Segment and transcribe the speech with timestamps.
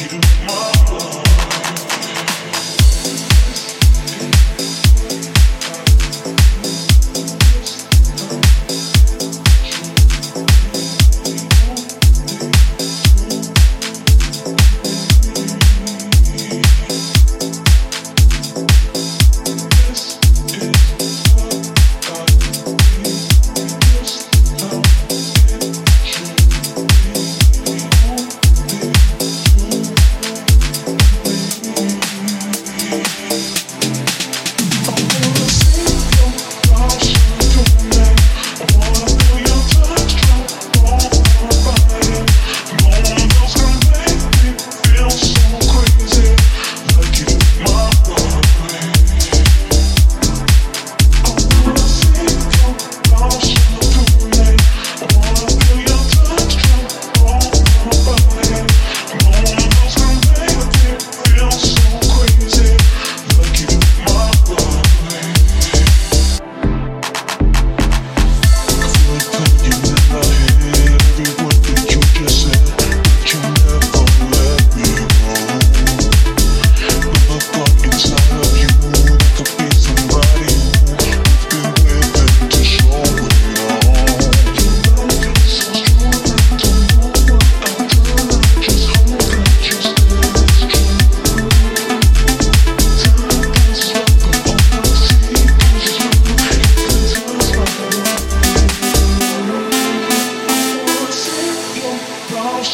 [0.00, 0.47] you.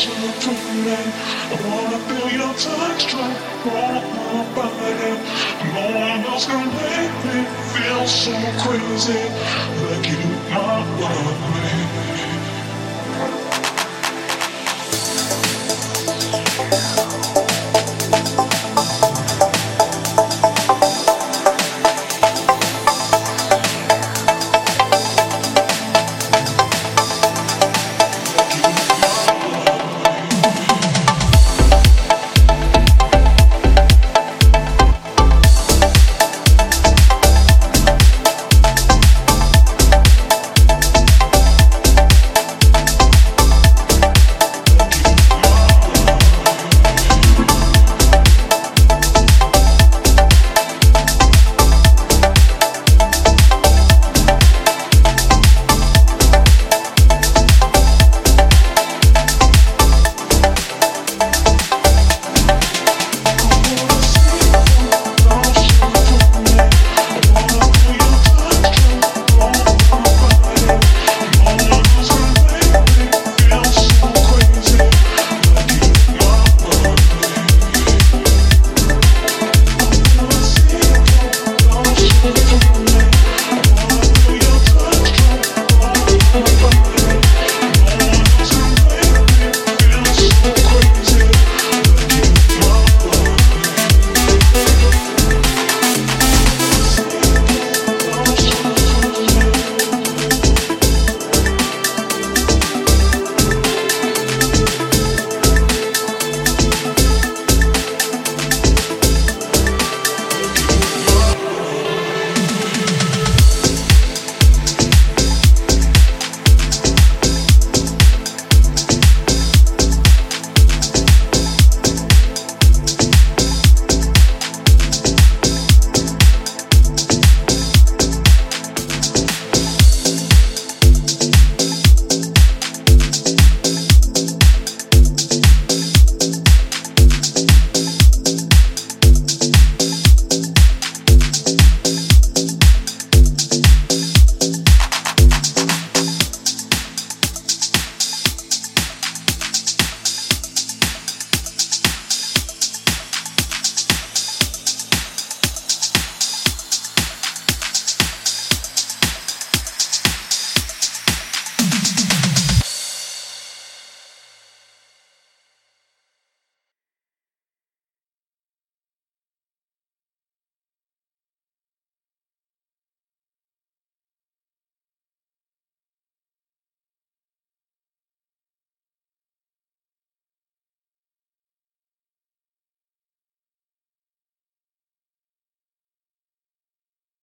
[0.06, 5.12] I wanna feel your touch, right my body.
[5.72, 9.22] No one else can make me feel so crazy
[9.80, 10.20] like you,
[10.52, 11.83] my love.